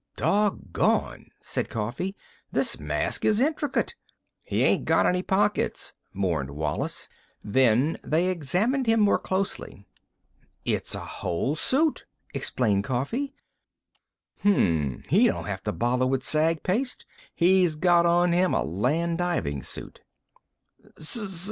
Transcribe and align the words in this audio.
"Dawggone!" 0.17 1.29
said 1.41 1.69
Coffee. 1.69 2.15
"This 2.51 2.79
mask 2.79 3.23
is 3.23 3.39
intricate." 3.39 3.93
"He 4.43 4.63
ain't 4.63 4.85
got 4.85 5.05
any 5.05 5.21
pockets," 5.21 5.93
mourned 6.11 6.49
Wallis. 6.49 7.07
Then 7.43 7.99
they 8.03 8.25
examined 8.27 8.87
him 8.87 8.99
more 9.01 9.19
closely. 9.19 9.85
"It's 10.65 10.95
a 10.95 11.05
whole 11.05 11.53
suit," 11.53 12.07
explained 12.33 12.83
Coffee. 12.83 13.35
"H 14.39 14.45
m.... 14.45 15.03
He 15.07 15.27
don't 15.27 15.45
have 15.45 15.61
to 15.65 15.71
bother 15.71 16.07
with 16.07 16.23
sag 16.23 16.63
paste. 16.63 17.05
He's 17.35 17.75
got 17.75 18.07
him 18.31 18.55
on 18.55 18.59
a 18.59 18.63
land 18.65 19.19
diving 19.19 19.61
suit." 19.61 20.01